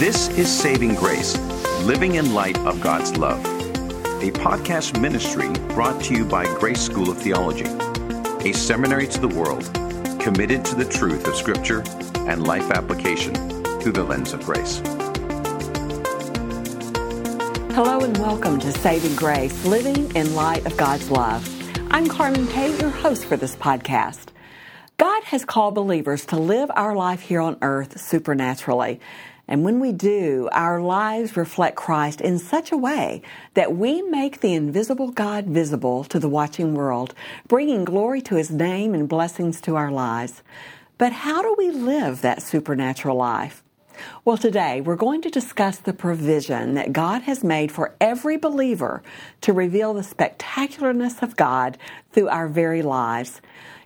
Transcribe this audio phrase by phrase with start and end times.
[0.00, 1.36] This is Saving Grace,
[1.82, 7.10] living in light of God's love, a podcast ministry brought to you by Grace School
[7.10, 7.66] of Theology,
[8.48, 9.64] a seminary to the world
[10.18, 11.84] committed to the truth of Scripture
[12.20, 13.34] and life application
[13.82, 14.78] through the lens of grace.
[17.74, 21.46] Hello and welcome to Saving Grace, living in light of God's love.
[21.92, 24.28] I'm Carmen Pate, your host for this podcast.
[24.96, 28.98] God has called believers to live our life here on earth supernaturally.
[29.50, 33.20] And when we do, our lives reflect Christ in such a way
[33.54, 37.14] that we make the invisible God visible to the watching world,
[37.48, 40.44] bringing glory to His name and blessings to our lives.
[40.98, 43.64] But how do we live that supernatural life?
[44.24, 49.02] Well, today we're going to discuss the provision that God has made for every believer
[49.40, 51.76] to reveal the spectacularness of God
[52.12, 53.40] through our very lives.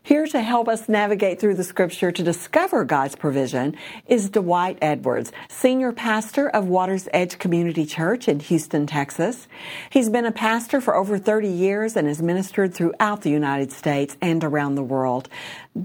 [0.07, 3.75] Here to help us navigate through the scripture to discover God's provision
[4.07, 9.49] is Dwight Edwards, senior pastor of Waters Edge Community Church in Houston, Texas.
[9.89, 14.15] He's been a pastor for over 30 years and has ministered throughout the United States
[14.21, 15.31] and around the world.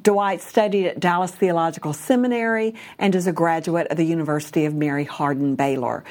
[0.01, 5.05] Dwight studied at Dallas Theological Seminary and is a graduate of the University of Mary
[5.05, 6.03] Hardin Baylor.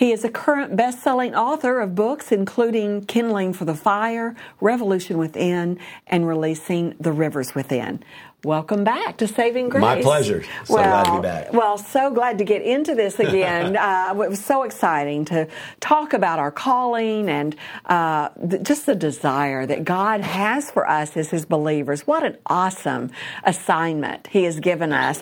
[0.00, 5.18] He is a current best selling author of books including Kindling for the Fire, Revolution
[5.18, 8.02] Within, and Releasing the Rivers Within.
[8.42, 9.82] Welcome back to Saving Grace.
[9.82, 10.42] My pleasure.
[10.64, 11.52] So well, glad to be back.
[11.52, 13.76] Well, so glad to get into this again.
[13.76, 15.46] uh, it was so exciting to
[15.80, 17.54] talk about our calling and
[17.84, 22.06] uh, th- just the desire that God has for us as His believers.
[22.06, 23.10] What an awesome
[23.44, 25.20] assignment He has given us.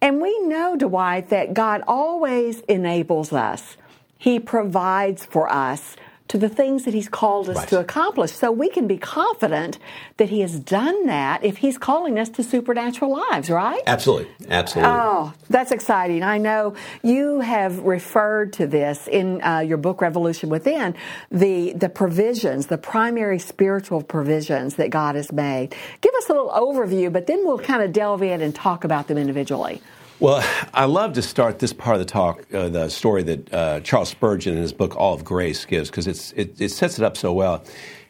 [0.00, 3.76] And we know, Dwight, that God always enables us
[4.22, 5.96] he provides for us
[6.28, 7.68] to the things that He's called us right.
[7.70, 8.30] to accomplish.
[8.30, 9.80] So we can be confident
[10.18, 13.82] that He has done that if He's calling us to supernatural lives, right?
[13.84, 14.28] Absolutely.
[14.48, 14.92] Absolutely.
[14.94, 16.22] Oh, that's exciting.
[16.22, 20.94] I know you have referred to this in uh, your book, Revolution Within,
[21.32, 25.74] the, the provisions, the primary spiritual provisions that God has made.
[26.00, 29.08] Give us a little overview, but then we'll kind of delve in and talk about
[29.08, 29.82] them individually.
[30.22, 33.80] Well, I love to start this part of the talk, uh, the story that uh,
[33.80, 37.16] Charles Spurgeon in his book All of Grace gives, because it, it sets it up
[37.16, 37.64] so well.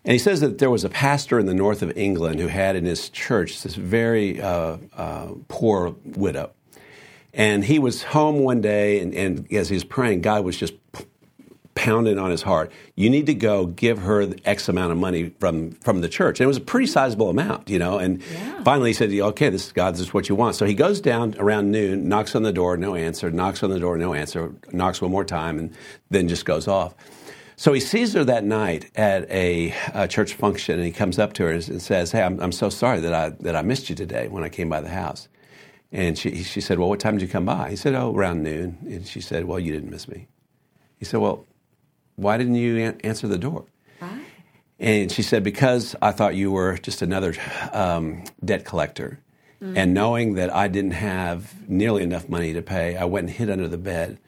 [0.04, 2.76] And he says that there was a pastor in the north of England who had
[2.76, 6.50] in his church this very uh, uh poor widow.
[7.32, 10.74] And he was home one day, and, and as he was praying, God was just
[11.74, 12.70] pounding on his heart.
[12.96, 16.40] You need to go give her X amount of money from from the church.
[16.40, 17.98] And it was a pretty sizable amount, you know.
[17.98, 18.62] And yeah.
[18.62, 19.94] finally he said, "Okay, this is God.
[19.94, 22.76] This is what you want." So he goes down around noon, knocks on the door,
[22.76, 23.30] no answer.
[23.30, 24.52] Knocks on the door, no answer.
[24.72, 25.74] Knocks one more time, and
[26.10, 26.94] then just goes off.
[27.56, 31.32] So he sees her that night at a, a church function, and he comes up
[31.34, 33.96] to her and says, "Hey, I'm, I'm so sorry that I that I missed you
[33.96, 35.28] today when I came by the house."
[35.92, 37.68] And she, she said, Well, what time did you come by?
[37.68, 38.78] He said, Oh, around noon.
[38.86, 40.26] And she said, Well, you didn't miss me.
[40.98, 41.44] He said, Well,
[42.16, 43.64] why didn't you answer the door?
[44.00, 44.24] Right.
[44.78, 47.34] And she said, Because I thought you were just another
[47.72, 49.20] um, debt collector.
[49.62, 49.78] Mm-hmm.
[49.78, 53.48] And knowing that I didn't have nearly enough money to pay, I went and hid
[53.48, 54.18] under the bed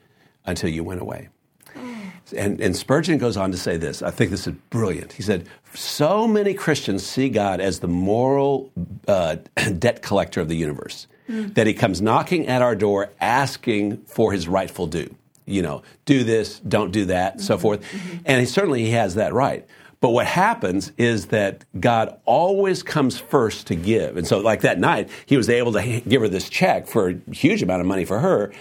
[0.45, 1.27] until you went away.
[1.75, 1.95] Oh.
[2.37, 4.01] And, and, Spurgeon goes on to say this.
[4.01, 5.11] I think this is brilliant.
[5.11, 8.71] He said, So many Christians see God as the moral
[9.09, 9.35] uh,
[9.77, 11.53] debt collector of the universe, mm.
[11.55, 15.13] that he comes knocking at our door asking for his rightful due
[15.45, 17.41] you know, do this, don't do that, mm-hmm.
[17.41, 17.81] so forth.
[17.81, 18.17] Mm-hmm.
[18.25, 19.67] And he, certainly he has that right.
[20.01, 24.17] But what happens is that God always comes first to give.
[24.17, 27.31] And so, like that night, he was able to give her this check for a
[27.31, 28.53] huge amount of money for her.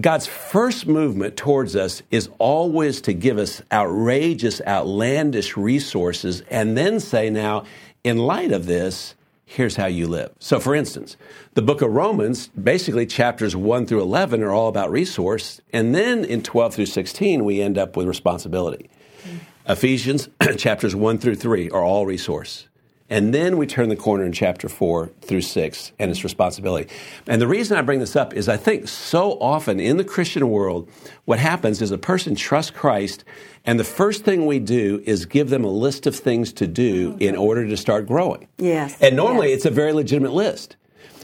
[0.00, 7.00] God's first movement towards us is always to give us outrageous, outlandish resources and then
[7.00, 7.64] say, now,
[8.04, 9.14] in light of this,
[9.52, 10.32] here's how you live.
[10.38, 11.16] So, for instance,
[11.52, 15.60] the book of Romans, basically chapters 1 through 11 are all about resource.
[15.72, 18.88] And then in 12 through 16, we end up with responsibility.
[19.22, 19.72] Mm-hmm.
[19.72, 22.66] Ephesians, chapters 1 through 3 are all resource.
[23.12, 26.90] And then we turn the corner in chapter 4 through 6, and it's responsibility.
[27.26, 30.48] And the reason I bring this up is I think so often in the Christian
[30.48, 30.88] world,
[31.26, 33.22] what happens is a person trusts Christ,
[33.66, 37.10] and the first thing we do is give them a list of things to do
[37.10, 37.20] mm-hmm.
[37.20, 38.48] in order to start growing.
[38.56, 38.96] Yes.
[39.02, 39.56] And normally yes.
[39.58, 40.76] it's a very legitimate list.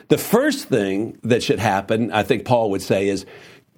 [0.08, 3.24] The first thing that should happen, I think Paul would say, is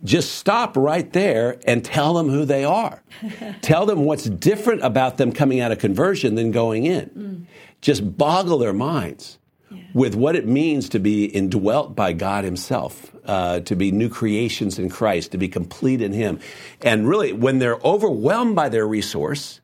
[0.04, 3.02] just stop right there and tell them who they are.
[3.62, 7.10] tell them what's different about them coming out of conversion than going in.
[7.10, 7.44] Mm.
[7.80, 9.38] Just boggle their minds
[9.70, 9.82] yeah.
[9.94, 14.78] with what it means to be indwelt by God Himself, uh, to be new creations
[14.78, 16.40] in Christ, to be complete in Him.
[16.82, 19.60] And really, when they're overwhelmed by their resource,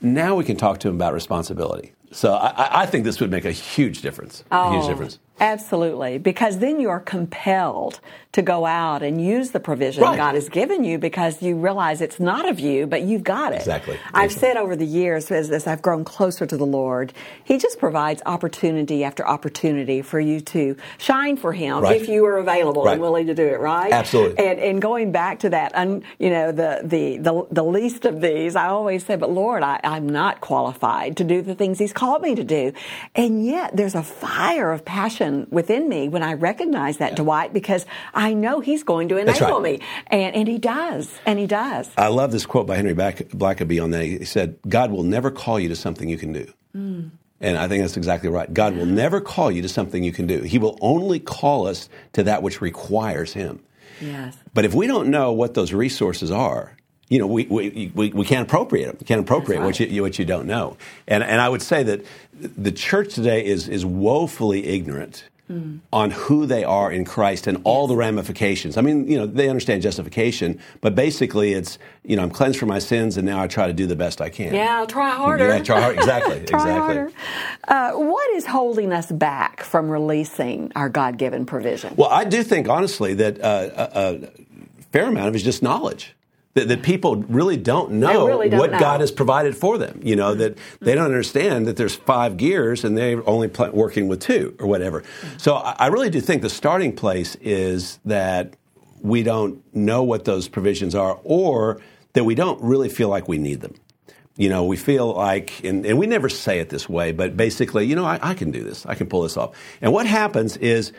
[0.00, 1.92] now we can talk to them about responsibility.
[2.12, 4.44] So I, I, think this would make a huge difference.
[4.50, 5.18] Oh, a huge difference.
[5.40, 8.00] Absolutely, because then you are compelled
[8.32, 10.16] to go out and use the provision Right.
[10.16, 13.56] God has given you because you realize it's not of you, but you've got it.
[13.60, 13.98] Exactly.
[14.12, 14.48] I've Exactly.
[14.48, 18.22] said over the years, as, as I've grown closer to the Lord, He just provides
[18.26, 22.00] opportunity after opportunity for you to shine for Him Right.
[22.00, 22.92] if you are available Right.
[22.92, 23.58] and willing to do it.
[23.58, 23.92] Right?
[23.92, 24.44] Absolutely.
[24.44, 28.20] And and going back to that, and you know, the the the, the least of
[28.20, 31.92] these, I always say, but Lord, I, I'm not qualified to do the things He's
[31.94, 32.72] called me to do,
[33.14, 37.86] and yet there's a fire of passion within me when I recognize that, Dwight, because
[38.14, 39.80] I know He's going to enable right.
[39.80, 41.90] me, and and He does, and He does.
[41.96, 44.04] I love this quote by Henry Black- Blackaby on that.
[44.04, 46.46] He said, God will never call you to something you can do.
[46.72, 47.08] Hmm.
[47.40, 48.52] And I think that's exactly right.
[48.52, 50.40] God will never call you to something you can do.
[50.42, 53.60] He will only call us to that which requires Him.
[54.00, 54.36] Yes.
[54.54, 56.76] But if we don't know what those resources are,
[57.08, 58.96] you know, we, we, we, we can't appropriate them.
[59.00, 60.76] We can't appropriate That's what, you, what you don't know.
[61.06, 65.24] And, and I would say that the church today is, is woefully ignorant
[65.92, 68.76] on who they are in Christ and all the ramifications.
[68.76, 72.68] I mean, you know, they understand justification, but basically it's, you know, I'm cleansed from
[72.68, 74.52] my sins and now I try to do the best I can.
[74.52, 75.46] Yeah, I'll try harder.
[75.46, 75.96] Yeah, try hard.
[75.96, 76.40] Exactly.
[76.46, 76.96] Try exactly.
[76.96, 77.12] harder.
[77.68, 81.94] Uh, what is holding us back from releasing our God given provision?
[81.96, 85.62] Well, I do think, honestly, that uh, a, a fair amount of it is just
[85.62, 86.14] knowledge.
[86.56, 88.80] That, that people really don't know really don't what know.
[88.80, 90.00] God has provided for them.
[90.02, 90.40] You know, mm-hmm.
[90.40, 94.56] that they don't understand that there's five gears and they're only pl- working with two
[94.58, 95.02] or whatever.
[95.02, 95.36] Mm-hmm.
[95.36, 98.54] So I, I really do think the starting place is that
[99.02, 101.78] we don't know what those provisions are or
[102.14, 103.74] that we don't really feel like we need them.
[104.38, 107.84] You know, we feel like, and, and we never say it this way, but basically,
[107.84, 108.86] you know, I, I can do this.
[108.86, 109.54] I can pull this off.
[109.82, 110.92] And what happens is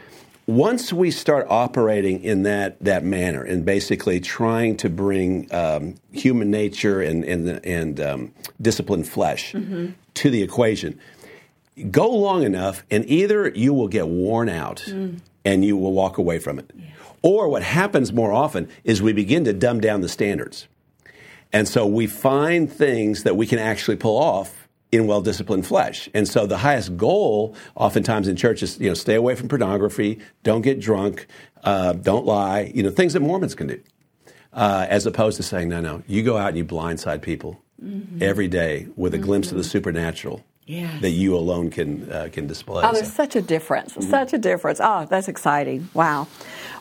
[0.47, 6.49] once we start operating in that, that manner and basically trying to bring um, human
[6.49, 9.51] nature and, and, and um, disciplined flesh
[10.13, 10.97] to the equation,
[11.91, 14.87] go long enough and either you will get worn out
[15.43, 16.71] and you will walk away from it.
[17.21, 20.67] Or what happens more often is we begin to dumb down the standards.
[21.51, 26.09] And so we find things that we can actually pull off in well disciplined flesh.
[26.13, 30.19] And so the highest goal, oftentimes in church, is you know stay away from pornography,
[30.43, 31.27] don't get drunk,
[31.63, 32.71] uh, don't lie.
[32.73, 33.79] You know things that Mormons can do,
[34.53, 37.61] uh, as opposed to saying no, no, you go out and you blindside people
[38.21, 41.01] every day with a glimpse of the supernatural Yes.
[41.01, 42.83] that you alone can uh, can display.
[42.83, 43.93] Oh, So- there's such a difference.
[44.09, 44.79] Such a difference.
[44.83, 45.87] Oh, that's exciting.
[45.93, 46.27] Wow.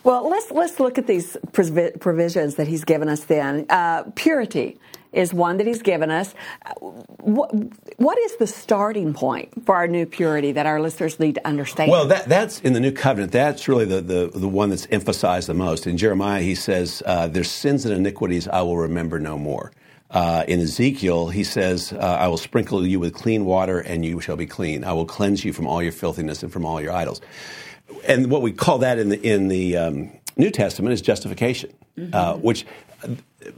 [0.05, 3.25] Well, let's let's look at these provisions that he's given us.
[3.25, 4.79] Then uh, purity
[5.17, 6.35] is one that he's given us.
[6.79, 7.51] What,
[7.97, 11.91] what is the starting point for our new purity that our listeners need to understand?
[11.91, 13.33] Well, that, that's in the new covenant.
[13.33, 15.87] That's really the, the, the one that's emphasized the most.
[15.87, 19.73] In Jeremiah, he says, uh, "Their sins and iniquities I will remember no more."
[20.11, 24.21] Uh, in Ezekiel, he says, uh, "I will sprinkle you with clean water, and you
[24.21, 24.85] shall be clean.
[24.85, 27.21] I will cleanse you from all your filthiness and from all your idols."
[28.07, 31.73] And what we call that in the in the um, New Testament is justification,
[32.13, 32.67] uh, which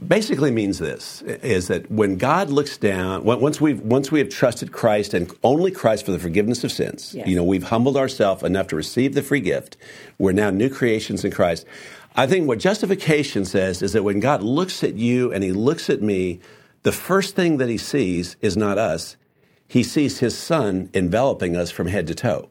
[0.07, 4.71] basically means this is that when God looks down once we've once we have trusted
[4.71, 7.27] Christ and only Christ for the forgiveness of sins Yes.
[7.27, 9.77] you know we've humbled ourselves enough to receive the free gift
[10.17, 11.65] we're now new creations in Christ
[12.15, 15.89] I think what justification says is that when God looks at you and he looks
[15.89, 16.39] at me
[16.83, 19.15] the first thing that he sees is not us
[19.67, 22.49] he sees his son enveloping us from head to toe.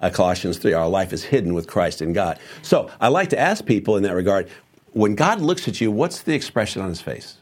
[0.00, 2.38] Uh, Colossians 3, our life is hidden with Christ in God.
[2.62, 4.48] So I like to ask people in that regard
[4.92, 7.36] when God looks at you, what's the expression on his face?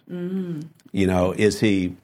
[0.92, 1.94] You know, is he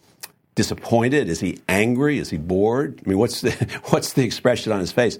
[0.55, 1.29] disappointed?
[1.29, 2.19] Is he angry?
[2.19, 3.01] Is he bored?
[3.05, 3.51] I mean, what's the,
[3.87, 5.19] what's the expression on his face?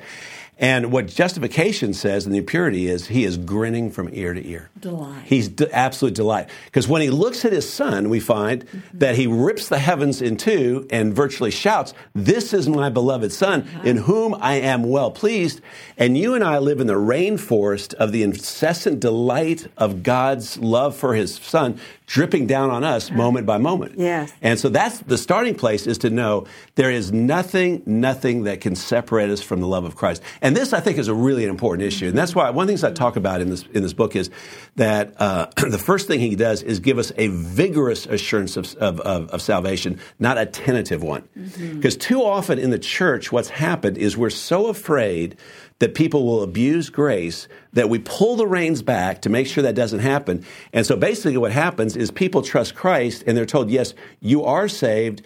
[0.59, 4.71] And what justification says in the purity is he is grinning from ear to ear.
[4.79, 5.25] Delight.
[5.25, 6.49] He's d- absolute delight.
[6.67, 8.99] Because when he looks at his son, we find mm-hmm.
[8.99, 13.63] that he rips the heavens in two and virtually shouts, This is my beloved son,
[13.63, 13.89] uh-huh.
[13.89, 15.61] in whom I am well pleased.
[15.97, 20.97] And you and I live in the rainforest of the incessant delight of God's love
[20.97, 23.17] for his son dripping down on us uh-huh.
[23.17, 23.99] moment by moment.
[23.99, 24.33] Yes.
[24.43, 28.77] And so that's the starting place is to know there is nothing, nothing that can
[28.77, 30.23] separate us from the love of Christ.
[30.45, 32.07] And this, I think, is a really important issue.
[32.07, 34.15] And that's why one of the things I talk about in this, in this book
[34.15, 34.29] is
[34.77, 39.01] that uh, the first thing he does is give us a vigorous assurance of, of,
[39.01, 41.27] of, of salvation, not a tentative one.
[41.35, 45.39] Because too often in the church, what's happened is we're so afraid
[45.79, 49.75] that people will abuse grace that we pull the reins back to make sure that
[49.75, 50.45] doesn't happen.
[50.75, 54.69] And so basically what happens is people trust Christ and they're told, yes, you are
[54.69, 55.23] saved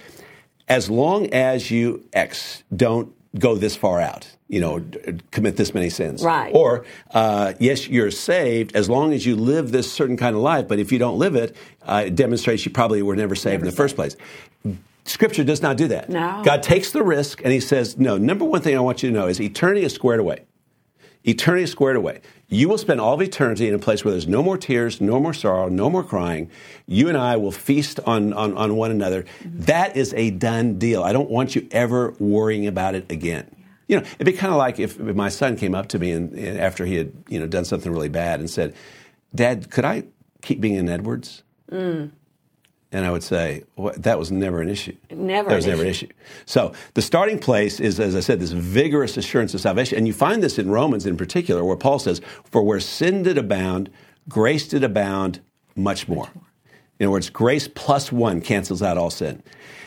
[0.69, 4.83] as long as you X don't go this far out, you know,
[5.31, 6.23] commit this many sins.
[6.23, 6.55] Right.
[6.55, 10.67] Or, uh, yes, you're saved as long as you live this certain kind of life,
[10.69, 13.67] but if you don't live it, uh, it demonstrates you probably were never saved in
[13.67, 14.17] the first place.
[15.05, 16.11] Scripture does not do that.
[16.11, 16.43] No.
[16.45, 19.15] God takes the risk and he says, no, number one thing I want you to
[19.15, 20.45] know is eternity is squared away.
[21.29, 22.23] Eternity squared away.
[22.49, 25.21] You will spend all of eternity in a place where there's no more tears, no
[25.21, 26.51] more sorrow, no more crying.
[26.87, 29.27] You and I will feast on, on, on one another.
[29.45, 31.03] That is a done deal.
[31.03, 33.55] I don't want you ever worrying about it again.
[33.89, 36.13] You know, it'd be kind of like if, if my son came up to me
[36.13, 38.75] and, and after he had you know done something really bad and said,
[39.35, 40.05] "Dad, could I
[40.41, 42.11] keep being in Edwards?" Mm.
[42.91, 44.97] And I would say, well, that was never an issue.
[45.11, 45.51] Never.
[45.51, 46.07] That was never issue.
[46.07, 46.19] an issue.
[46.47, 49.99] So the starting place is, as I said, this vigorous assurance of salvation.
[49.99, 53.37] And you find this in Romans in particular, where Paul says, For where sin did
[53.37, 53.91] abound,
[54.29, 55.41] grace did abound
[55.77, 56.29] much more.
[56.99, 59.43] In other words, grace plus one cancels out all sin.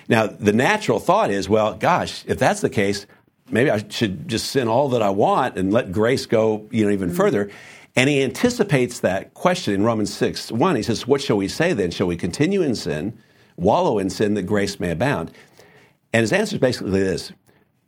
[0.08, 3.06] Now, the natural thought is, well, gosh, if that's the case,
[3.50, 6.92] maybe I should just sin all that I want and let grace go, you know,
[6.92, 7.18] even mm-hmm.
[7.18, 7.50] further.
[7.96, 10.76] And he anticipates that question in Romans 6 1.
[10.76, 11.92] He says, What shall we say then?
[11.92, 13.18] Shall we continue in sin,
[13.58, 15.32] wallow in sin that grace may abound?
[16.14, 17.34] And his answer is basically this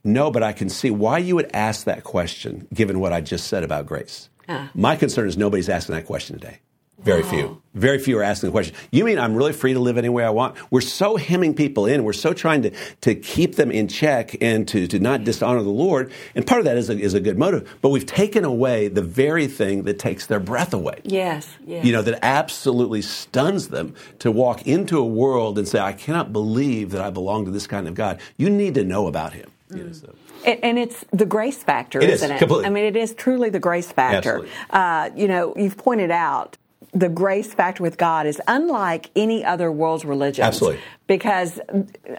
[0.04, 3.48] No, but I can see why you would ask that question given what I just
[3.48, 4.30] said about grace.
[4.48, 4.68] Uh.
[4.74, 6.60] My concern is nobody's asking that question today.
[7.04, 7.30] Very wow.
[7.30, 7.62] few.
[7.74, 8.76] Very few are asking the question.
[8.92, 10.56] You mean I'm really free to live any way I want?
[10.72, 12.04] We're so hemming people in.
[12.04, 15.70] We're so trying to, to keep them in check and to, to not dishonor the
[15.70, 16.12] Lord.
[16.36, 17.78] And part of that is a, is a good motive.
[17.82, 21.02] But we've taken away the very thing that takes their breath away.
[21.04, 21.84] Yes, yes.
[21.84, 26.32] You know, that absolutely stuns them to walk into a world and say, I cannot
[26.32, 28.22] believe that I belong to this kind of God.
[28.38, 29.50] You need to know about Him.
[29.72, 29.78] Mm.
[29.78, 30.16] You know, so.
[30.46, 32.40] And it's the grace factor, it isn't is, it?
[32.40, 32.66] Completely.
[32.66, 34.46] I mean, it is truly the grace factor.
[34.70, 36.58] Uh, you know, you've pointed out
[36.94, 40.46] the grace factor with God is unlike any other world's religion.
[40.46, 41.60] Absolutely because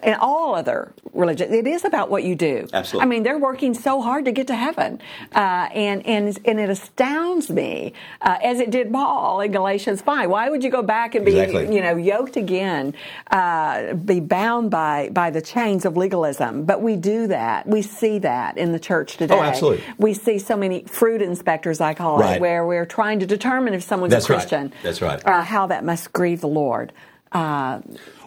[0.03, 2.67] in all other religions, it is about what you do.
[2.71, 3.05] Absolutely.
[3.05, 5.01] I mean, they're working so hard to get to heaven,
[5.33, 10.29] uh, and and and it astounds me, uh, as it did Paul in Galatians five.
[10.29, 11.75] Why would you go back and be exactly.
[11.75, 12.93] you know yoked again,
[13.31, 16.65] uh, be bound by by the chains of legalism?
[16.65, 17.67] But we do that.
[17.67, 19.35] We see that in the church today.
[19.35, 19.83] Oh, absolutely.
[19.97, 22.35] We see so many fruit inspectors, I call right.
[22.35, 24.61] it, where we're trying to determine if someone's That's a Christian.
[24.63, 24.64] Right.
[24.83, 25.25] That's right.
[25.25, 26.93] Uh, how that must grieve the Lord.
[27.31, 27.81] Uh,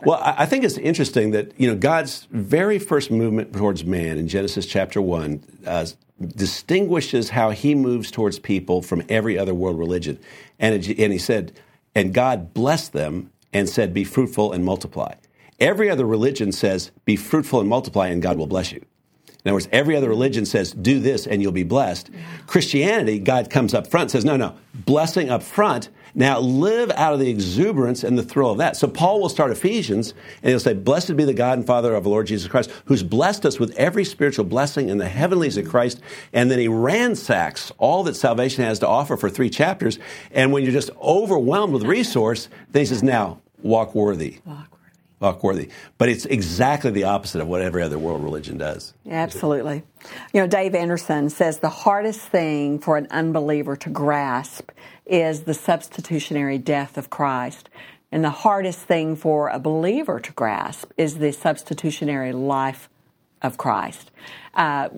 [0.04, 4.28] well, I think it's interesting that you know God's very first movement towards man in
[4.28, 5.86] Genesis chapter one uh,
[6.36, 10.18] distinguishes how He moves towards people from every other world religion,
[10.58, 11.58] and it, and He said,
[11.94, 15.14] and God blessed them and said, "Be fruitful and multiply."
[15.58, 18.84] Every other religion says, "Be fruitful and multiply," and God will bless you.
[19.44, 22.10] In other words, every other religion says, do this and you'll be blessed.
[22.46, 25.88] Christianity, God comes up front and says, no, no, blessing up front.
[26.14, 28.76] Now live out of the exuberance and the thrill of that.
[28.76, 32.04] So Paul will start Ephesians and he'll say, Blessed be the God and Father of
[32.04, 35.68] the Lord Jesus Christ, who's blessed us with every spiritual blessing in the heavenlies of
[35.68, 36.00] Christ.
[36.32, 39.98] And then he ransacks all that salvation has to offer for three chapters.
[40.30, 44.38] And when you're just overwhelmed with resource, then he says, Now walk worthy.
[44.44, 44.77] Walk
[45.20, 45.70] worthy.
[45.96, 48.94] But it's exactly the opposite of what every other world religion does.
[49.08, 49.82] Absolutely.
[50.32, 54.70] You know, Dave Anderson says the hardest thing for an unbeliever to grasp
[55.06, 57.68] is the substitutionary death of Christ.
[58.10, 62.88] And the hardest thing for a believer to grasp is the substitutionary life
[63.42, 64.10] of Christ.
[64.54, 64.88] Uh,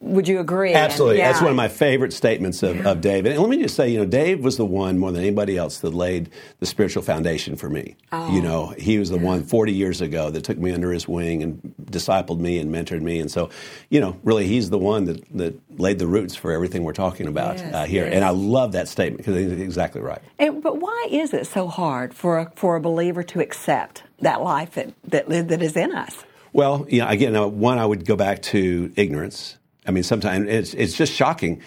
[0.00, 0.72] would you agree?
[0.72, 1.18] Absolutely.
[1.18, 1.30] Yeah.
[1.30, 3.26] That's one of my favorite statements of, of Dave.
[3.26, 5.80] And let me just say, you know, Dave was the one more than anybody else
[5.80, 7.96] that laid the spiritual foundation for me.
[8.12, 8.34] Oh.
[8.34, 9.24] You know, he was the yeah.
[9.24, 13.02] one 40 years ago that took me under his wing and discipled me and mentored
[13.02, 13.20] me.
[13.20, 13.50] And so,
[13.90, 17.26] you know, really, he's the one that, that laid the roots for everything we're talking
[17.26, 18.06] about yes, uh, here.
[18.06, 18.14] Yes.
[18.14, 20.22] And I love that statement because he's exactly right.
[20.38, 24.40] And, but why is it so hard for a, for a believer to accept that
[24.40, 26.24] life that, that, that is in us?
[26.52, 29.56] Well, know, again, uh, one, I would go back to ignorance.
[29.86, 31.62] I mean, sometimes it's, it's just shocking.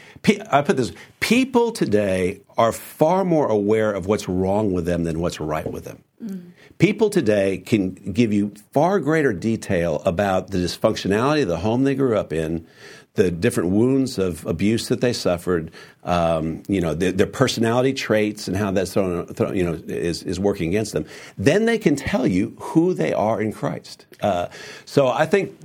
[0.50, 5.20] I put this people today are far more aware of what's wrong with them than
[5.20, 6.04] what's right with them.
[6.24, 6.52] Mm.
[6.78, 11.96] People today can give you far greater detail about the dysfunctionality of the home they
[11.96, 12.68] grew up in,
[13.15, 15.72] the different wounds of abuse that they suffered,
[16.03, 20.24] um, you know, their, their, personality traits and how that's thrown, thrown, you know, is,
[20.24, 21.05] is working against them.
[21.38, 24.08] Then they can tell you who they are in Christ.
[24.20, 24.48] Uh,
[24.86, 25.55] so I think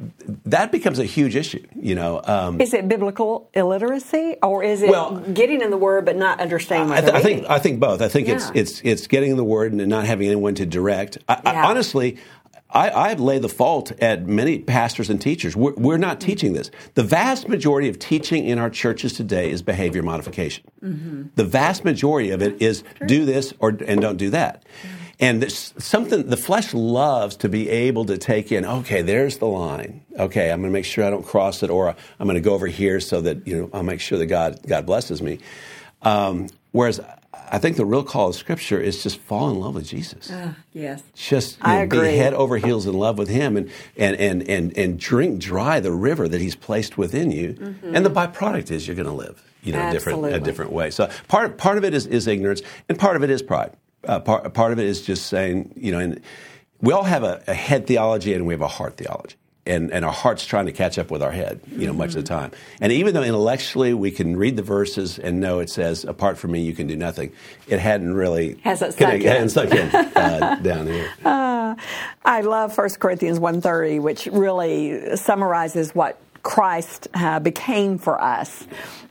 [0.45, 1.65] that becomes a huge issue.
[1.75, 6.05] You know, um, is it biblical illiteracy or is it well, getting in the Word
[6.05, 6.93] but not understanding?
[6.93, 8.03] I, th- I, think I think both.
[8.03, 8.35] I think yeah.
[8.35, 11.19] it's it's it's getting in the Word and not having anyone to direct.
[11.29, 11.51] I, yeah.
[11.51, 12.19] I, honestly,
[12.71, 15.57] I, lay the fault at many pastors and teachers.
[15.57, 16.71] We're, we're, not teaching this.
[16.95, 20.65] The vast majority of teaching in our churches today is behavior modification.
[20.83, 21.29] Mm-hmm.
[21.35, 24.65] The vast majority of it is do this or and don't do that.
[25.21, 28.65] And something the flesh loves to be able to take in.
[28.65, 30.05] Okay, there's the line.
[30.17, 32.55] Okay, I'm going to make sure I don't cross it, or I'm going to go
[32.55, 35.41] over here so that you know I'll make sure that God God blesses me.
[36.03, 37.01] Um, whereas
[37.51, 40.31] I think the real call of Scripture is just fall in love with Jesus.
[40.31, 44.49] Uh, yes, just know, be head over heels in love with Him, and and and
[44.49, 47.55] and and drink dry the river that He's placed within you.
[47.55, 47.95] Mm-hmm.
[47.97, 49.43] And the byproduct is you're going to live.
[49.63, 50.91] you know, different, a different way.
[50.91, 53.73] So part, part of it is, is ignorance, and part of it is pride.
[54.05, 56.21] Uh, part, part of it is just saying, you know, and
[56.81, 59.35] we all have a, a head theology and we have a heart theology.
[59.69, 62.15] And, and our heart's trying to catch up with our head, you know, much of
[62.15, 62.53] the time.
[62.81, 66.53] And even though intellectually we can read the verses and know it says, apart from
[66.53, 67.33] me, you can do nothing,
[67.69, 69.49] it hadn't really Hasn't sunk in.
[69.51, 71.11] sunk in uh, down here.
[72.25, 78.67] I love 1 Corinthians 1.30, which really summarizes what Christ uh, became for us.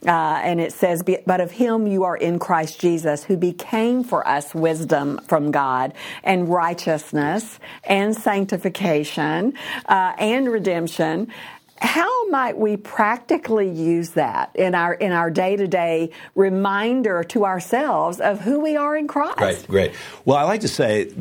[0.05, 0.11] Uh,
[0.43, 4.53] and it says, But of him you are in Christ Jesus, who became for us
[4.53, 5.93] wisdom from God,
[6.23, 9.53] and righteousness, and sanctification,
[9.87, 11.31] uh, and redemption.
[11.79, 17.45] How might we practically use that in our in our day to day reminder to
[17.45, 19.39] ourselves of who we are in Christ?
[19.39, 19.91] Right, great.
[20.25, 21.11] Well, I like to say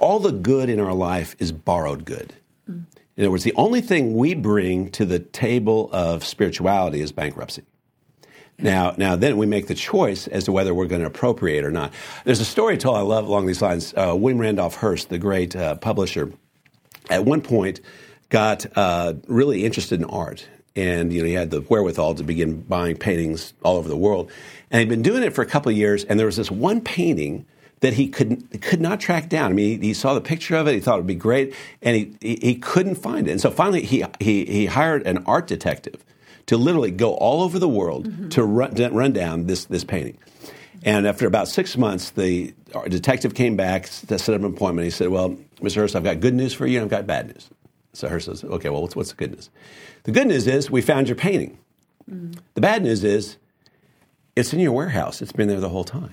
[0.00, 2.32] all the good in our life is borrowed good.
[3.18, 7.64] In other words, the only thing we bring to the table of spirituality is bankruptcy.
[8.60, 11.72] Now, now, then we make the choice as to whether we're going to appropriate or
[11.72, 11.92] not.
[12.24, 13.92] There's a story told I love along these lines.
[13.92, 16.32] Uh, William Randolph Hearst, the great uh, publisher,
[17.10, 17.80] at one point
[18.28, 20.46] got uh, really interested in art,
[20.76, 24.30] and you know he had the wherewithal to begin buying paintings all over the world,
[24.70, 26.04] and he'd been doing it for a couple of years.
[26.04, 27.46] And there was this one painting
[27.80, 29.50] that he could could not track down.
[29.50, 31.54] I mean, he, he saw the picture of it, he thought it would be great,
[31.82, 33.32] and he, he he couldn't find it.
[33.32, 36.04] And so finally, he he he hired an art detective
[36.46, 38.28] to literally go all over the world mm-hmm.
[38.30, 40.18] to run, to run down this this painting.
[40.84, 42.54] And after about six months, the
[42.88, 44.84] detective came back, to set up an appointment.
[44.84, 45.76] He said, "Well, Mr.
[45.76, 47.48] Hearst, I've got good news for you, and I've got bad news."
[47.92, 49.50] So Hearst says, "Okay, well, what's, what's the good news?"
[50.04, 51.58] The good news is we found your painting.
[52.10, 52.38] Mm-hmm.
[52.54, 53.36] The bad news is
[54.36, 55.20] it's in your warehouse.
[55.20, 56.12] It's been there the whole time.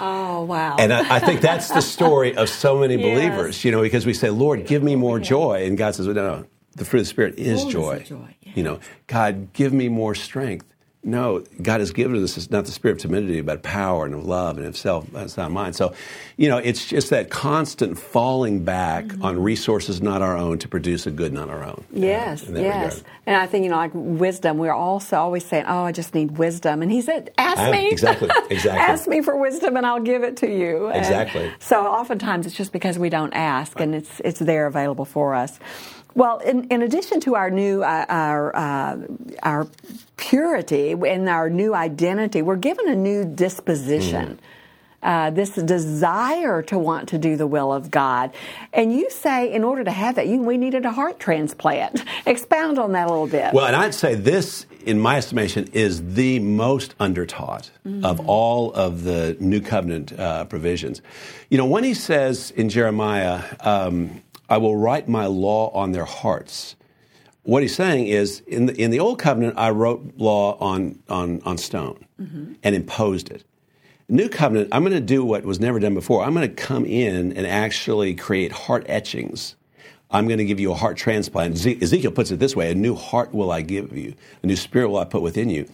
[0.00, 0.76] Oh wow!
[0.78, 3.02] And I, I think that's the story of so many Yes.
[3.04, 5.64] believers, you know, because we say, Lord, give me more joy.
[5.66, 8.00] And God says, well, no, no, the fruit of the Spirit is joy.
[8.06, 8.52] joy, yeah.
[8.54, 10.66] You know, God, give me more strength.
[11.02, 14.58] No, God has given us not the spirit of timidity, but power and of love
[14.58, 15.72] and of self, that's not mine.
[15.72, 15.94] So,
[16.36, 19.24] you know, it's just that constant falling back Mm-hmm.
[19.24, 21.84] on resources not our own to produce a good not our own.
[21.94, 22.50] uh, Yes, yes.
[22.52, 23.02] regard.
[23.26, 26.36] And I think, you know, like wisdom, we're also always saying, oh, I just need
[26.36, 26.82] wisdom.
[26.82, 27.88] And he said, ask Ah, me.
[27.90, 28.80] exactly, exactly.
[28.82, 30.88] ask me for wisdom and I'll give it to you.
[30.88, 31.50] And Exactly.
[31.60, 35.58] so oftentimes it's just because we don't ask and it's, it's there available for us.
[36.14, 38.96] Well, in, in addition to our new, uh, our, uh,
[39.42, 39.68] our
[40.16, 44.40] purity and our new identity, we're given a new disposition.
[45.02, 48.34] Uh, this desire to want to do the will of God.
[48.70, 52.04] And you say, in order to have that, you, we needed a heart transplant.
[52.26, 53.54] Expound on that a little bit.
[53.54, 57.70] Well, and I'd say this, in my estimation, is the most undertaught
[58.04, 61.00] of all of the New Covenant uh, provisions.
[61.48, 66.04] You know, when he says in Jeremiah, um, I will write my law on their
[66.04, 66.76] hearts,
[67.42, 71.40] what he's saying is in the, in the Old Covenant, I wrote law on, on,
[71.44, 72.54] on stone mm-hmm.
[72.62, 73.44] and imposed it.
[74.08, 76.24] New covenant, I'm going to do what was never done before.
[76.24, 79.54] I'm going to come in and actually create heart etchings.
[80.10, 81.54] I'm going to give you a heart transplant.
[81.54, 84.56] Eze- Ezekiel puts it this way: "A new heart will I give you, a new
[84.56, 85.68] spirit will I put within you."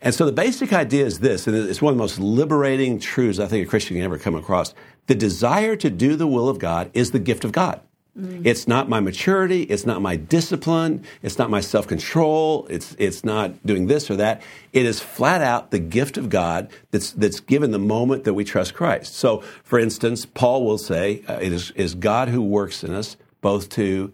[0.00, 3.38] And so the basic idea is this, and it's one of the most liberating truths
[3.38, 4.72] I think a Christian can ever come across.
[5.08, 7.82] The desire to do the will of God is the gift of God.
[8.16, 13.64] It's not my maturity, it's not my discipline, it's not my self-control, it's it's not
[13.64, 14.42] doing this or that.
[14.72, 18.44] It is flat out the gift of God that's that's given the moment that we
[18.44, 19.14] trust Christ.
[19.14, 23.16] So, for instance, Paul will say, uh, "It is, is God who works in us
[23.40, 24.12] both to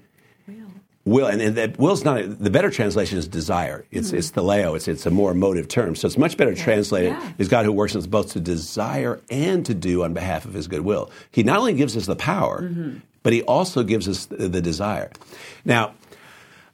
[1.06, 3.86] will and, and that will's not the better translation is desire.
[3.90, 4.18] It's mm-hmm.
[4.18, 5.96] it's thelo it's it's a more emotive term.
[5.96, 7.32] So it's much better translated Yeah.
[7.38, 10.52] is god who works in us both to desire and to do on behalf of
[10.52, 12.98] his good will he not only gives us the power mm-hmm.
[13.22, 15.10] but he also gives us the, the desire.
[15.64, 15.94] Now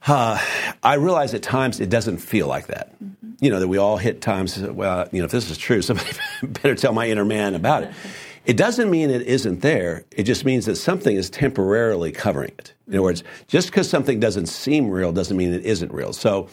[0.07, 0.41] uh,
[0.83, 2.93] I realize at times it doesn't feel like that.
[3.03, 3.33] Mm-hmm.
[3.41, 6.11] You know, that we all hit times, well, you know, if this is true, somebody
[6.43, 7.95] better tell my inner man about it.
[8.45, 10.05] It doesn't mean it isn't there.
[10.11, 12.75] It just means that something is temporarily covering it.
[12.89, 16.13] In other words, just because something doesn't seem real doesn't mean it isn't real.
[16.13, 16.49] So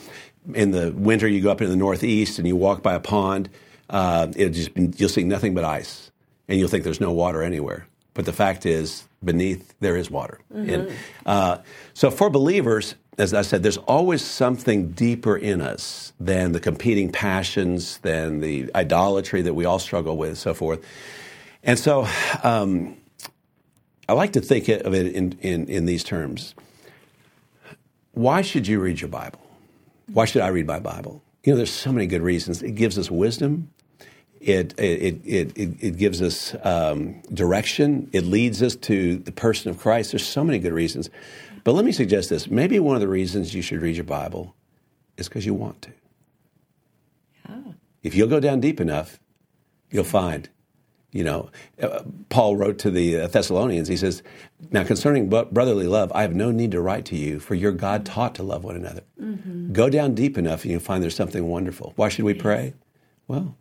[0.53, 3.49] in the winter, you go up in the Northeast and you walk by a pond,
[3.89, 6.11] uh, just, you'll see nothing but ice,
[6.47, 7.87] and you'll think there's no water anywhere.
[8.13, 10.39] But the fact is, beneath there is water.
[10.71, 10.91] And,
[11.25, 11.57] uh,
[11.93, 17.11] so for believers, as I said, there's always something deeper in us than the competing
[17.11, 20.85] passions, than the idolatry that we all struggle with, and so forth.
[21.63, 22.07] And so
[22.43, 22.97] um,
[24.07, 26.55] I like to think of it in, in, in these terms.
[28.13, 29.39] Why should you read your Bible?
[30.11, 31.21] Why should I read my Bible?
[31.43, 32.63] You know, there's so many good reasons.
[32.63, 33.69] It gives us wisdom.
[34.41, 38.09] It, it, it, it, it gives us um, direction.
[38.13, 40.11] It leads us to the person of Christ.
[40.11, 41.09] There's so many good reasons.
[41.63, 42.49] But let me suggest this.
[42.49, 44.55] Maybe one of the reasons you should read your Bible
[45.17, 45.91] is because you want to.
[47.47, 47.73] Yeah.
[48.01, 49.19] If you'll go down deep enough,
[49.91, 50.49] you'll find.
[51.11, 51.49] You know,
[51.81, 53.87] uh, Paul wrote to the Thessalonians.
[53.87, 54.21] He says,
[54.71, 58.05] "Now concerning brotherly love, I have no need to write to you, for your God
[58.05, 59.01] taught to love one another.
[59.19, 59.73] Mm-hmm.
[59.73, 61.93] Go down deep enough, and you'll find there's something wonderful.
[61.95, 62.75] Why should we pray?
[63.27, 63.55] Well,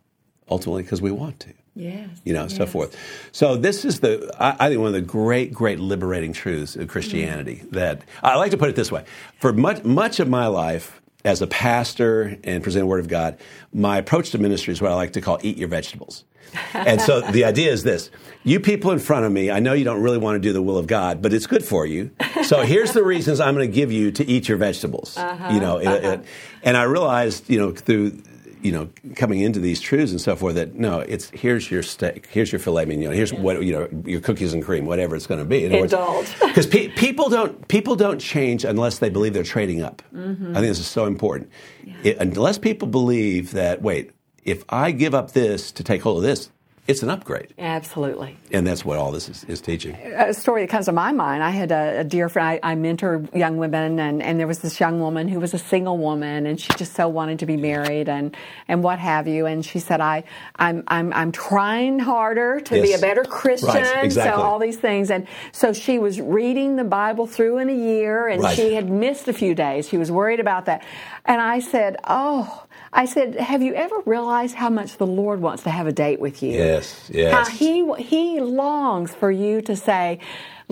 [0.49, 1.53] ultimately because we want to.
[1.75, 2.09] Yes.
[2.25, 2.57] You know, yes.
[2.57, 2.97] so forth.
[3.31, 6.87] So this is the I, I, think one of the great, great liberating truths of
[6.87, 7.61] Christianity.
[7.65, 7.71] Mm.
[7.71, 9.05] That I like to put it this way:
[9.39, 13.37] for much much of my life as a pastor and presenting the Word of God,
[13.73, 16.23] my approach to ministry is what I like to call "eat your vegetables."
[16.73, 18.09] and so the idea is this
[18.43, 20.61] you people in front of me, I know you don't really want to do the
[20.61, 22.11] will of God, but it's good for you.
[22.43, 25.17] So here's the reasons I'm going to give you to eat your vegetables.
[25.17, 26.17] Uh-huh, you know, uh-huh.
[26.63, 28.21] and I realized, you know, through
[28.61, 32.27] you know, coming into these truths and so forth that no, it's here's your steak,
[32.27, 33.39] here's your filet mignon, here's yeah.
[33.39, 35.65] what you know, your cookies and cream, whatever it's going to be.
[35.65, 36.27] Indulge.
[36.39, 40.01] Because pe- people don't people don't change unless they believe they're trading up.
[40.13, 40.51] Mm-hmm.
[40.51, 41.51] I think this is so important.
[41.85, 41.95] Yeah.
[42.03, 44.11] It, unless people believe that, wait,
[44.43, 46.49] if I give up this to take hold of this,
[46.89, 47.53] it's an upgrade.
[47.59, 48.35] Absolutely.
[48.51, 49.93] And that's what all this is, is teaching.
[49.93, 52.73] A story that comes to my mind I had a, a dear friend, I, I,
[52.73, 56.47] mentor young women, and, and there was this young woman who was a single woman,
[56.47, 58.35] and she just so wanted to be married and,
[58.67, 59.45] and what have you.
[59.45, 60.23] And she said, I,
[60.55, 62.87] I'm, I'm, I'm trying harder to yes.
[62.87, 63.69] be a better Christian.
[63.69, 64.41] Right, exactly.
[64.41, 65.11] So all these things.
[65.11, 68.55] And so she was reading the Bible through in a year, and right.
[68.55, 69.87] she had missed a few days.
[69.87, 70.83] She was worried about that.
[71.25, 75.63] And I said, Oh, I said, "Have you ever realized how much the Lord wants
[75.63, 76.53] to have a date with you?
[76.79, 77.33] Yes, yes.
[77.33, 80.19] How he he longs for you to say."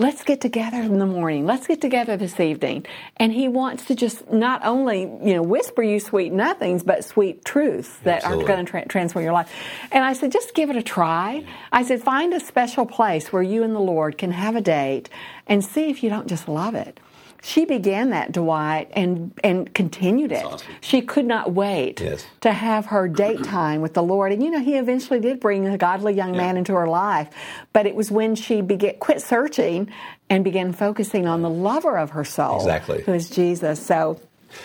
[0.00, 1.44] Let's get together in the morning.
[1.44, 2.86] Let's get together this evening.
[3.16, 7.44] And he wants to just not only, you know, whisper you sweet nothings, but sweet
[7.44, 8.44] truths that Absolutely.
[8.44, 9.52] are going to tra- transform your life.
[9.90, 11.44] And I said, just give it a try.
[11.72, 15.08] I said, find a special place where you and the Lord can have a date
[15.48, 17.00] and see if you don't just love it.
[17.42, 20.44] She began that, Dwight, and, and continued it.
[20.44, 20.66] Awesome.
[20.80, 22.26] She could not wait yes.
[22.40, 24.32] to have her date time with the Lord.
[24.32, 26.40] And you know, he eventually did bring a godly young yeah.
[26.40, 27.28] man into her life.
[27.72, 29.90] But it was when she began, quit searching
[30.28, 33.02] and began focusing on the lover of her soul, exactly.
[33.02, 33.84] who is Jesus.
[33.84, 34.20] So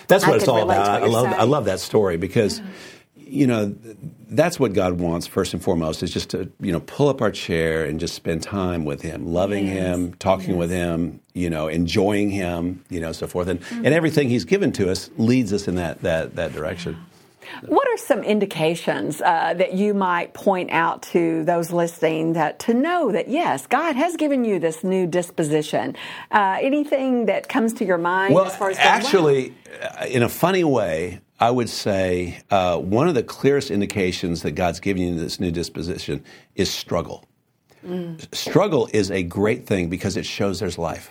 [0.07, 1.03] that's what I it's all about.
[1.03, 2.59] I love, I love that story because.
[2.59, 2.65] Yeah
[3.33, 3.75] you know,
[4.29, 7.31] that's what God wants first and foremost is just to, you know, pull up our
[7.31, 9.75] chair and just spend time with Him, loving yes.
[9.75, 10.57] Him, talking yes.
[10.57, 13.47] with Him, you know, enjoying Him, you know, so forth.
[13.47, 13.85] And, mm-hmm.
[13.85, 17.03] and everything He's given to us leads us in that, that, that direction.
[17.65, 22.73] What are some indications uh, that you might point out to those listening that to
[22.73, 25.95] know that yes, God has given you this new disposition?
[26.31, 28.33] Uh, anything that comes to your mind?
[28.33, 30.05] Well, as far as actually, wow.
[30.05, 34.79] in a funny way, I would say uh, one of the clearest indications that God's
[34.79, 36.23] giving you this new disposition
[36.55, 37.25] is struggle.
[37.85, 38.33] Mm.
[38.33, 41.09] Struggle is a great thing because it shows there's life.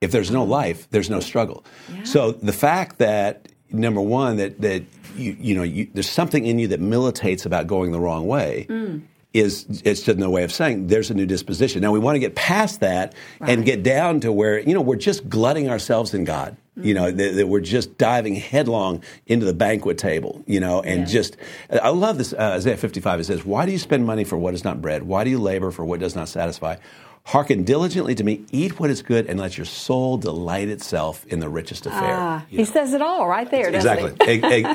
[0.00, 1.64] If there's no life, there's no struggle.
[1.92, 2.04] Yeah.
[2.04, 4.82] So the fact that number one that that
[5.16, 8.66] you you know you, there's something in you that militates about going the wrong way.
[8.68, 11.80] Mm is it's just no way of saying there's a new disposition.
[11.80, 13.50] Now we want to get past that right.
[13.50, 16.56] and get down to where you know we're just glutting ourselves in God.
[16.78, 16.88] Mm-hmm.
[16.88, 20.42] You know that, that, we're just diving headlong into the banquet table.
[20.46, 21.06] You know, and yeah.
[21.06, 21.36] just
[21.70, 23.20] I love this uh, Isaiah 55.
[23.20, 25.02] It says, "Why do you spend money for what is not bread?
[25.02, 26.76] Why do you labor for what does not satisfy?"
[27.24, 31.38] Hearken diligently to me, eat what is good, and let your soul delight itself in
[31.38, 32.16] the richest affair.
[32.16, 32.64] Ah, he know.
[32.64, 34.12] says it all right there, exactly.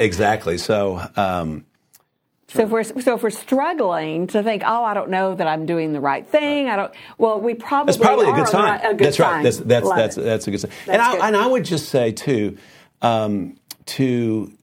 [0.02, 0.58] exactly.
[0.58, 1.66] So, um,
[2.50, 5.66] so if we're so if we're struggling to think, oh, I don't know that I'm
[5.66, 6.70] doing the right thing.
[6.70, 6.94] I don't.
[7.18, 8.80] Well, we probably that's probably a good sign.
[8.80, 9.34] A good that's sign.
[9.34, 9.44] right.
[9.44, 10.72] That's that's that's, that's, a good sign.
[10.86, 12.58] That's and I, and I would just say too,
[13.02, 13.58] um,
[13.88, 14.54] to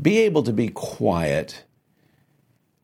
[0.00, 1.64] be able to be quiet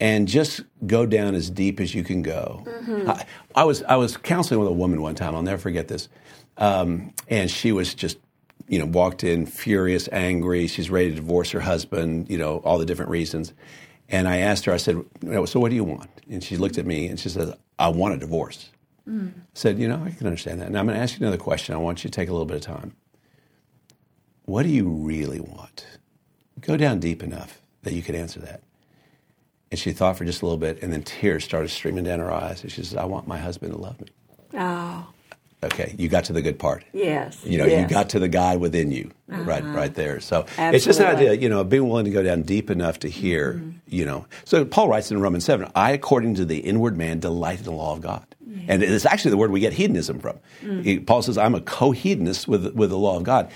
[0.01, 2.65] and just go down as deep as you can go.
[2.67, 3.11] Mm-hmm.
[3.11, 3.25] I,
[3.55, 5.37] I, was I was counseling with a woman one time.
[5.37, 6.09] I'll never forget this,
[6.57, 8.19] um, and she was just.
[8.69, 10.67] You know, walked in furious, angry.
[10.67, 12.31] She's ready to divorce her husband.
[12.31, 13.53] You know, all the different reasons.
[14.13, 15.03] And I asked her, I said,
[15.47, 16.11] so what do you want?
[16.31, 18.69] And she looked at me and she says, I want a divorce.
[19.09, 19.31] Mm.
[19.31, 20.67] I said, you know, I can understand that.
[20.67, 21.75] And I'm going to ask you another question.
[21.75, 22.95] I want you to take a little bit of time.
[24.45, 25.87] What do you really want?
[26.61, 28.63] Go down deep enough that you could answer that.
[29.71, 32.31] And she thought for just a little bit, and then tears started streaming down her
[32.31, 32.63] eyes.
[32.63, 34.09] And she says, I want my husband to love me.
[34.53, 35.07] Oh.
[35.65, 36.85] Okay, you got to the good part.
[36.93, 37.39] Yes.
[37.45, 37.83] You know, yes.
[37.83, 39.43] you got to the God within you, uh-huh.
[39.43, 40.19] right, right there.
[40.19, 40.77] So Absolutely.
[40.77, 43.55] it's just an idea, you know, being willing to go down deep enough to hear,
[43.55, 43.71] mm-hmm.
[43.87, 44.27] you know.
[44.45, 47.73] So Paul writes in Romans seven, "I, according to the inward man, delight in the
[47.73, 48.27] law of God,"
[48.67, 50.39] and it's actually the word we get hedonism from.
[50.63, 50.83] Mm-hmm.
[50.83, 53.49] He, Paul says, "I'm a co-hedonist with with the law of God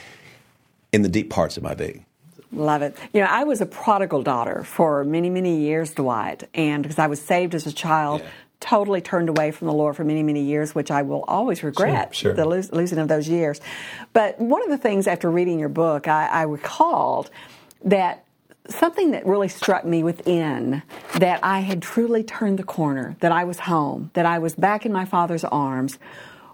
[0.92, 2.07] in the deep parts of my being."
[2.53, 2.97] Love it.
[3.12, 7.09] You know, I was a prodigal daughter for many, many years, Dwight, and because I
[7.09, 8.29] was saved as a child, yeah
[8.61, 12.14] totally turned away from the Lord for many, many years, which I will always regret
[12.14, 12.35] sure, sure.
[12.35, 13.61] the lo- losing of those years.
[14.12, 17.31] But one of the things after reading your book, I, I recalled
[17.85, 18.25] that
[18.69, 20.83] something that really struck me within
[21.19, 24.85] that I had truly turned the corner, that I was home, that I was back
[24.85, 25.99] in my father's arms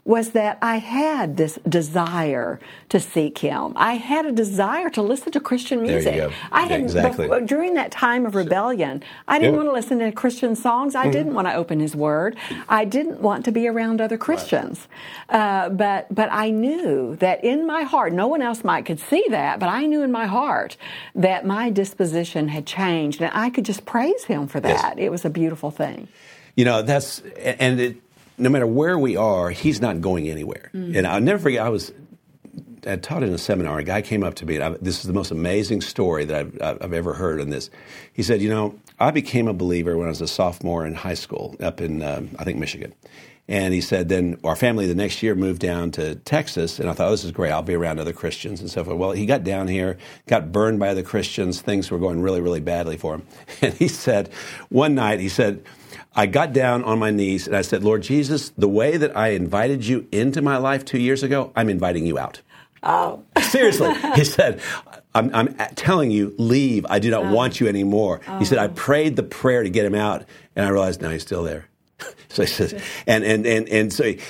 [0.04, 3.72] was that I had this desire to seek Him.
[3.76, 6.14] I had a desire to listen to Christian music.
[6.14, 6.34] There you go.
[6.50, 7.26] I had exactly.
[7.26, 9.04] before, during that time of rebellion.
[9.28, 10.96] I didn't want to listen to Christian songs.
[10.96, 11.12] I mm-hmm.
[11.12, 12.36] didn't want to open His Word.
[12.68, 14.88] I didn't want to be around other Christians.
[15.30, 15.38] Right.
[15.38, 19.24] Uh, but but I knew that in my heart, no one else might could see
[19.30, 20.76] that, but I knew in my heart
[21.14, 24.96] that my disposition had changed, and I could just praise Him for that.
[24.96, 25.06] Yes.
[25.06, 26.08] It was a beautiful thing.
[26.56, 28.01] You know, that's and it
[28.38, 30.70] no matter where we are, he's not going anywhere.
[30.74, 30.96] Mm-hmm.
[30.96, 31.92] And I'll never forget, I was
[32.86, 33.78] I taught in a seminar.
[33.78, 36.36] A guy came up to me, and I, this is the most amazing story that
[36.36, 37.70] I've, I've, ever heard in this.
[38.12, 41.14] He said, You know, I became a believer when I was a sophomore in high
[41.14, 42.92] school up in, um, I think, Michigan.
[43.48, 46.92] And he said, then our family the next year moved down to Texas, and I
[46.92, 47.50] thought, oh, this is great.
[47.50, 48.96] I'll be around other Christians and so forth.
[48.96, 51.60] Well, he got down here, got burned by the Christians.
[51.60, 53.26] Things were going really, really badly for him.
[53.60, 54.32] And he said,
[54.70, 55.64] one night, he said,
[56.14, 59.28] I got down on my knees and I said, Lord Jesus, the way that I
[59.28, 62.40] invited you into my life two years ago, I'm inviting you out.
[62.82, 63.22] Oh.
[63.40, 63.94] Seriously.
[64.14, 64.60] he said,
[65.14, 66.86] I'm, I'm, telling you, leave.
[66.88, 67.32] I do not oh.
[67.32, 68.20] want you anymore.
[68.26, 68.38] Oh.
[68.38, 68.70] He said, I oh.
[68.70, 70.24] prayed the prayer to get him out,
[70.56, 71.68] and I realized now he's still there.
[72.28, 72.72] so he says,
[73.06, 74.20] and, and, and, and so he,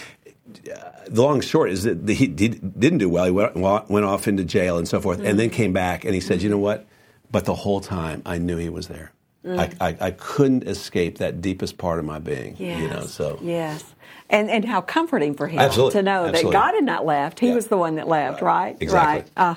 [1.09, 3.25] the long short is that he, didn't do well.
[3.25, 5.29] He went, went off into jail and so forth, mm.
[5.29, 6.87] and then came back, and he said, You know what?
[7.31, 9.13] But the whole time, I knew he was there.
[9.45, 9.59] Mm.
[9.59, 12.55] I, I, I, couldn't escape that deepest part of my being.
[12.59, 12.81] Yes.
[12.81, 13.83] You know, so yes,
[14.31, 15.93] and and how comforting for him Absolutely.
[15.95, 16.43] to know Absolutely.
[16.43, 17.55] that God had not left; He yeah.
[17.55, 18.41] was the one that left.
[18.41, 18.77] Right?
[18.79, 19.33] Exactly.
[19.37, 19.57] Right.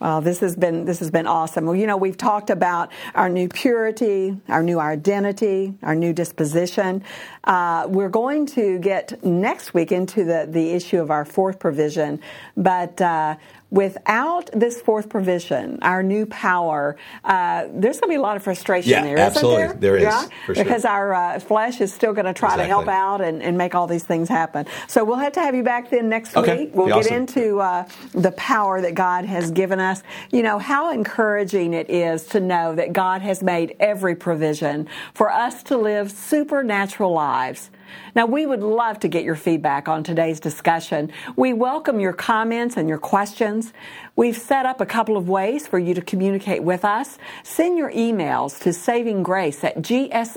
[0.00, 1.66] well, this has been this has been awesome.
[1.66, 7.02] Well, you know, we've talked about our new purity, our new identity, our new disposition.
[7.42, 12.20] Uh, we're going to get next week into the the issue of our fourth provision,
[12.56, 13.36] but uh,
[13.70, 18.42] without this fourth provision, our new power, uh, there's going to be a lot of
[18.42, 19.62] frustration yeah, there, absolutely.
[19.64, 19.90] isn't there?
[19.92, 20.28] There is, yeah?
[20.46, 20.54] sure.
[20.54, 22.64] Because our uh, flesh is still going to try exactly.
[22.64, 24.66] to help out and, and, make all these things happen.
[24.86, 26.64] So we'll have to have you back then next okay.
[26.64, 26.70] week.
[26.74, 27.14] We'll be get awesome.
[27.14, 30.02] into uh, the power that God has given us.
[30.30, 35.30] You know, how encouraging it is to know that God has made every provision for
[35.30, 37.70] us to live supernatural lives
[38.14, 41.12] now, we would love to get your feedback on today's discussion.
[41.36, 43.72] We welcome your comments and your questions.
[44.16, 47.18] We've set up a couple of ways for you to communicate with us.
[47.42, 50.32] Send your emails to savinggrace at gsot.edu.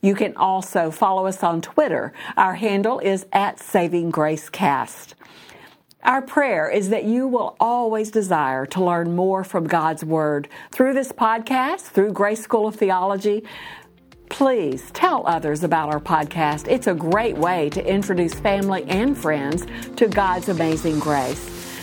[0.00, 2.12] You can also follow us on Twitter.
[2.36, 5.14] Our handle is at savinggracecast.
[6.04, 10.94] Our prayer is that you will always desire to learn more from God's Word through
[10.94, 13.42] this podcast, through Grace School of Theology,
[14.28, 16.68] Please tell others about our podcast.
[16.68, 21.40] It's a great way to introduce family and friends to God's amazing grace.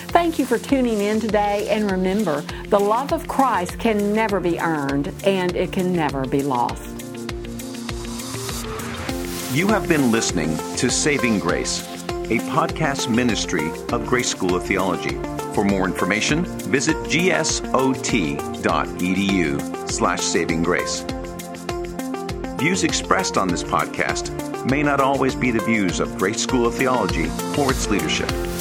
[0.10, 4.60] Thank you for tuning in today, and remember, the love of Christ can never be
[4.60, 6.92] earned and it can never be lost.
[9.54, 15.18] You have been listening to Saving Grace, a podcast ministry of Grace School of Theology.
[15.54, 17.62] For more information, visit gsot.edu
[19.90, 21.06] slash saving grace.
[22.66, 24.32] Views expressed on this podcast
[24.68, 28.55] may not always be the views of Grace School of Theology or its leadership.